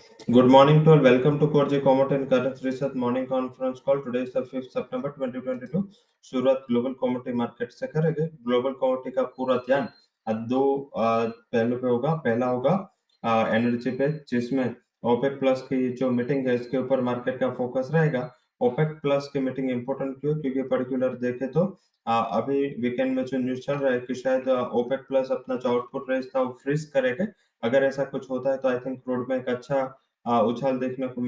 Good 0.00 0.46
morning 0.46 0.84
to 0.84 0.92
all. 0.92 0.98
Welcome 0.98 1.38
to 1.40 1.46
J 1.66 1.80
Commodity 1.80 2.14
and 2.14 2.30
Currency 2.30 2.64
Research 2.64 2.94
morning 2.94 3.26
conference 3.26 3.80
call. 3.80 4.00
Today 4.00 4.20
is 4.20 4.32
the 4.32 4.42
5th 4.42 4.70
September 4.70 5.10
2022. 5.10 5.82
शुरुआत 6.24 6.64
global 6.68 6.92
commodity 7.00 7.32
market 7.32 7.72
से 7.72 7.86
करेंगे 7.86 8.26
global 8.44 8.72
commodity 8.80 9.10
का 9.10 9.22
पूरा 9.36 9.56
ध्यान 9.66 9.88
दो 10.48 10.62
पहलू 10.96 11.76
पे 11.76 11.88
होगा 11.88 12.14
पहला 12.26 12.46
होगा 12.46 12.74
एनर्जी 13.56 13.90
पे 13.98 14.08
जिसमें 14.30 14.64
ओपेक 15.12 15.38
प्लस 15.40 15.62
की 15.68 15.88
जो 16.00 16.10
मीटिंग 16.12 16.48
है 16.48 16.54
इसके 16.54 16.78
ऊपर 16.78 17.00
मार्केट 17.10 17.38
का 17.40 17.50
फोकस 17.60 17.90
रहेगा 17.94 18.24
ओपेक 18.60 18.98
प्लस 19.02 19.28
की 19.32 19.40
मीटिंग 19.40 19.70
इंपॉर्टेंट 19.70 20.16
क्यों 20.20 20.34
क्योंकि 20.40 20.62
पर्टिकुलर 20.72 21.16
देखे 21.18 21.46
तो 21.48 21.66
आ, 22.06 22.18
अभी 22.20 22.66
वीकेंड 22.80 23.14
में 23.16 23.24
जो 23.24 23.38
न्यूज़ 23.38 23.60
चल 23.60 23.74
रहा 23.74 23.92
है 23.92 24.00
कि 24.00 24.14
शायद 24.14 24.48
ओपेक 24.82 25.06
प्लस 25.08 25.30
अपना 25.32 25.56
जो 25.56 25.68
आउटपुट 25.68 26.10
रेस 26.10 26.30
था 26.34 26.40
वो 26.40 26.58
फ्रीज 26.62 26.84
करेगा 26.94 27.26
अगर 27.62 27.84
ऐसा 27.84 28.04
कुछ 28.06 28.30
होता 28.30 28.50
है 28.50 28.58
तो 28.58 28.68
आई 28.68 28.78
थिंक 28.78 29.02
क्रूड 29.02 29.26
में 29.30 29.36
एक 29.36 29.48
अच्छा 29.48 29.82
उछाल 30.42 30.78
देखने 30.78 31.08
को 31.08 31.20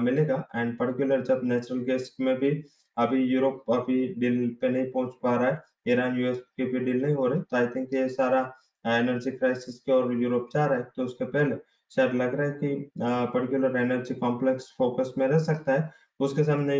मिलेगा। 0.00 0.36
एंड 0.54 0.76
पर्टिकुलर 0.78 1.22
जब 1.24 1.40
नेचुरल 1.44 1.80
गैस 1.84 2.16
में 2.20 2.34
भी 2.38 2.50
अभी 2.96 3.22
यूरोप 3.24 3.70
अभी 3.72 4.06
डील 4.18 4.48
पे 4.60 4.68
नहीं 4.68 4.90
पहुँच 4.92 5.12
पा 5.22 5.34
रहा 5.34 5.50
है 5.50 5.62
ईरान 5.88 6.18
यूएस 6.20 6.38
के 6.56 6.64
भी 6.64 6.78
डील 6.80 7.02
नहीं 7.02 7.14
हो 7.14 7.26
रहे 7.26 7.40
तो 7.40 7.56
आई 7.56 7.66
थिंक 7.74 7.94
ये 7.94 8.08
सारा 8.08 8.40
एनर्जी 8.86 9.30
क्राइसिस 9.32 9.78
के 9.80 9.92
और 9.92 10.12
यूरोप 10.22 10.48
जा 10.54 10.64
रहा 10.66 10.78
है 10.78 10.84
तो 10.96 11.04
उसके 11.04 11.24
पहले 11.26 11.56
शायद 11.92 12.14
लग 12.14 12.34
रहा 12.34 12.46
है 12.46 12.52
कि 12.54 12.90
पर्टिकुलर 12.98 13.76
एनर्जी 13.80 14.14
कॉम्प्लेक्स 14.14 14.72
फोकस 14.78 15.12
में 15.18 15.26
रह 15.28 15.38
सकता 15.40 15.72
है। 15.72 15.90
उसके 16.20 16.44
सामने 16.44 16.76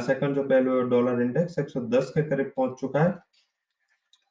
सेकंड 0.00 0.34
जो 0.36 0.42
पहलू 0.44 0.80
डॉलर 0.90 1.20
इंडेक्स 1.22 1.58
110 1.58 2.10
के 2.10 2.22
करीब 2.28 2.52
पहुँच 2.56 2.78
चुका 2.80 3.02
है। 3.02 3.10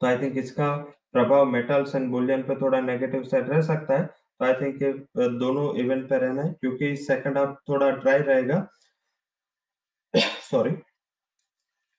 तो 0.02 0.08
आई 0.08 0.17
थिंक 0.17 0.38
इसका 0.38 0.67
प्रभाव 1.13 1.45
मेटल्स 1.48 1.95
एंड 1.95 2.09
बुलियन 2.12 2.41
पे 2.44 2.55
थोड़ा 2.62 2.80
नेगेटिव 2.81 3.23
साइड 3.23 3.49
रह 3.49 3.62
सकता 3.63 3.98
है। 3.98 4.05
तो 4.05 4.45
आई 4.45 4.53
थिंक 4.53 4.80
दोनों 5.39 5.76
इवेंट 5.80 6.08
पे 6.09 6.17
रहना 6.17 6.41
है, 6.41 6.53
क्योंकि 6.62 6.95
सेकंड 6.98 7.38
हाफ़ 7.38 7.55
थोड़ा 7.70 7.89
ड्राई 7.91 8.20
रहेगा। 8.22 8.67
सॉरी 10.44 10.75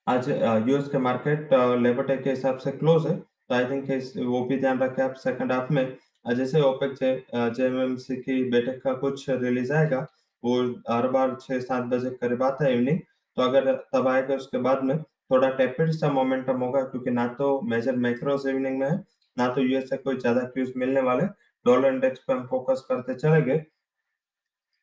आज 0.07 0.29
यूएस 0.69 0.89
के 0.89 0.99
मार्केट 1.01 1.53
लेबर 1.83 2.07
डे 2.07 2.17
के 2.17 2.31
हिसाब 2.31 2.59
से 2.59 2.71
क्लोज 2.73 3.07
है। 3.07 3.17
तो 3.17 3.55
आई 3.55 3.65
थिंक 3.67 4.19
वो 4.27 4.45
भी 4.45 4.59
ध्यान 4.59 4.79
रखें 4.81 5.03
आप 5.03 5.15
सेकंड 5.21 5.53
हाफ़ 5.53 5.73
में। 5.73 5.97
जैसे 6.27 6.61
ओपेक 6.63 6.95
जेएमएमसी 6.95 8.17
की 8.19 8.43
बैठक 8.51 8.81
का 8.83 8.93
कुछ 8.97 9.29
रिलीज़ 9.31 9.73
आएगा, 9.73 10.07
वो 10.43 10.61
हर 10.91 11.09
बार 11.09 11.37
छह 11.41 11.59
सात 11.61 11.85
बजे 11.87 12.11
करीब 12.13 12.43
आता 12.43 12.65
है 12.65 12.73
इवनिंग 12.75 12.99
तो 13.37 13.43
अगर 13.43 13.73
तब 13.95 14.09
आएगा 14.09 14.35
उसके 14.35 14.59
बाद 14.59 14.83
में 14.85 14.97
थोड़ा 15.35 15.49
टेपिड 15.53 15.91
सा 15.93 16.09
मोमेंटम 16.13 16.61
होगा, 16.61 16.83
क्योंकि 16.83 17.11
ना 17.11 17.27
तो 17.35 17.61
मेजर 17.67 17.97
मैक्रोस 17.99 18.47
इवनिंग 18.47 18.79
में 18.79 18.89
है, 18.89 18.97
ना 19.37 19.49
तो 19.49 19.61
यूएस 19.63 19.89
से 19.91 19.97
कोई 19.99 20.17
ज़्यादा 20.17 20.41
क्यूज 20.49 20.73
मिलने 20.77 21.01
वाले। 21.03 21.25
डॉलर 21.67 21.93
इंडेक्स 21.93 22.21
पे 22.21 22.33
हम 22.33 22.47
फोकस 22.47 22.85
करते 22.89 23.15
चले 23.17 23.41
गए 23.43 23.59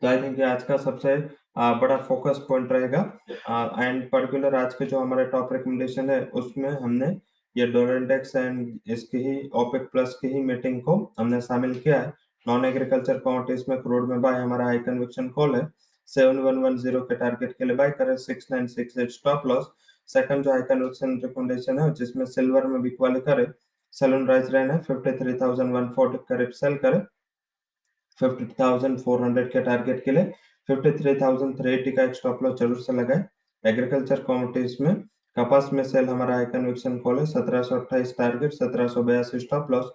तो 0.02 0.08
आई 0.08 0.22
थिंक 0.22 0.40
आज 0.44 0.64
का 0.64 0.78
सबसे 0.80 1.16
बड़ा 1.80 1.98
फोकस 2.04 2.38
पॉइंट 2.48 2.72
रहेगा। 2.72 3.00
एंड 3.80 4.10
पर्टिकुलर 4.12 4.56
आज 4.56 4.74
के 4.74 4.86
जो 4.86 5.00
हमारा 5.00 5.24
टॉप 5.26 5.54
रिकमेंडेशन 5.54 6.10
है, 6.10 6.24
उसमें 6.26 6.70
हमने 6.72 7.08
ये 7.56 7.68
डॉलर 7.68 7.96
इंडेक्स 7.96 8.36
एंड 8.36 8.80
इसकी 8.88 9.18
ही 9.20 9.50
ओपेक 9.56 9.90
प्लस 9.92 10.18
की 10.22 10.28
ही 10.28 10.42
मीटिंग 10.44 10.82
को 10.82 10.96
हमने 11.20 11.42
शामिल 11.42 11.74
किया 11.76 12.00
है। 12.02 12.14
नॉन 12.46 12.66
एग्रीकल्चर 12.66 13.20
कमोडिटीज 13.20 13.66
में 13.70 13.82
क्रूड 13.82 14.10
में 14.10 14.22
बाय 14.22 14.40
हमारा 14.42 14.66
हाई 14.66 14.80
कन्विक्शन 14.82 15.28
कॉल 15.30 15.56
है। 15.56 15.62
7110 16.10 17.02
के 17.02 17.16
टारगेट 17.16 17.52
के 17.58 17.66
लिए 17.66 17.76
बाय 17.76 17.92
करें 18.00 18.16
6968 18.18 19.10
स्टॉप 19.12 19.48
लॉस 19.48 19.72
सेकंड 20.14 20.44
जो 20.46 20.62
कन्विक्शन 20.66 21.20
रिकमेंडेशन 21.24 21.80
है, 21.80 21.94
जिसमें 21.94 22.26
सिल्वर 22.28 22.68
में 22.68 22.82
भी 22.82 22.90
क्वाली 22.92 23.20
करे 23.22 23.48
सेलन 23.94 24.28
राइज 24.28 24.50
रहना 24.54 24.74
है 24.74 24.82
53140 24.84 26.18
करीब 26.30 26.50
सेल 26.56 26.76
करे। 26.86 27.00
50400 28.20 29.48
के 29.52 29.62
टारगेट 29.62 30.04
के 30.06 30.12
लिए 30.12 30.32
53380 30.70 31.92
का 31.92 32.04
एक 32.04 32.16
स्टॉप 32.16 32.44
लॉस 32.44 32.60
ज़रूर 32.60 32.80
से 32.82 32.94
लगाए। 32.94 33.24
एग्रीकल्चर 33.64 34.24
कमोडिटीज 34.28 34.78
में 34.82 34.94
कपास 35.38 35.70
में 35.74 35.84
सेल 35.84 36.10
हमारा 36.10 36.36
हाई 36.36 36.46
कन्विक्शन 36.48 36.98
कॉल 37.00 37.20
है 37.20 37.26
1728 37.26 38.14
टारगेट 38.18 38.54
1782 38.54 39.40
स्टॉप 39.40 39.72
लॉस 39.72 39.92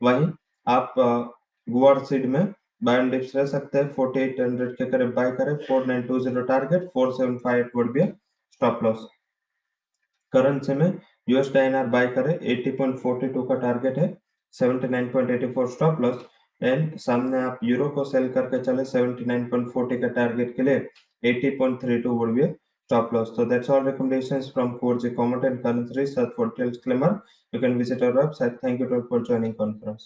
वहीं 0.00 0.26
आप 0.66 0.94
गुआर 1.68 2.04
सीड 2.04 2.26
में 2.26 2.44
बायन 2.84 3.10
डिप्स 3.10 3.34
रह 3.36 3.46
सकते 3.46 3.78
हैं 3.78 3.88
4800 3.94 4.66
के 4.78 4.90
करीब 4.90 5.14
बाय 5.16 5.30
करें 5.40 5.54
4920 5.68 6.46
target 6.48 6.88
4758 6.96 7.76
would 7.76 7.92
be 7.92 8.02
stop 8.52 8.82
loss 8.84 9.06
currency 10.34 10.74
में 10.74 10.92
यूएस 11.28 11.52
डाइनर 11.54 11.86
बाय 11.88 12.06
करें 12.08 12.34
एटी 12.34 12.76
का 12.78 13.54
टारगेट 13.54 13.98
है 13.98 14.16
seventy 14.54 14.88
nine 14.88 15.08
point 15.10 15.30
eighty 15.30 15.52
four 15.52 15.68
stop 15.68 16.00
loss 16.00 16.24
and 16.60 16.96
सामने 16.98 17.38
आप 17.38 17.58
यूरो 17.64 17.88
को 17.88 18.04
सेल 18.04 18.28
करके 18.28 18.62
चले 18.62 18.84
सेवेंटी 18.86 19.24
नाइन 19.24 19.46
पॉइंट 19.46 19.68
फोर्टी 19.68 19.98
का 19.98 20.08
टारगेट 20.10 20.56
के 20.56 20.62
लिए 20.62 20.86
eighty 21.22 21.50
point 21.56 21.80
three 21.80 21.98
two 21.98 22.12
would 22.18 22.34
be 22.34 22.46
stop 22.90 23.14
loss 23.14 23.32
तो 23.36 23.44
that's 23.44 23.70
all 23.70 23.84
recommendation 23.86 24.40
from 24.54 24.72
for 24.76 25.00
G 25.00 25.10
commodity 25.12 25.44
and 25.44 25.62
currency 25.62 26.24
for 26.36 26.54
details 26.56 26.76
disclaimer 26.84 27.18
you 27.52 27.60
can 27.60 27.76
visit 27.78 28.02
our 28.02 28.16
website 28.16 28.58
thank 28.64 28.80
you 28.80 28.86
all 28.86 29.06
for 29.10 29.22
joining 29.22 29.54
conference 29.54 30.02